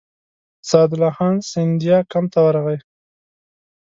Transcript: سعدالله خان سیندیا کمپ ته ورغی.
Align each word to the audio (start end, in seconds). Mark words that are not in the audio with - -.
سعدالله 0.69 1.11
خان 1.17 1.35
سیندیا 1.51 1.97
کمپ 2.11 2.29
ته 2.33 2.39
ورغی. 2.45 2.77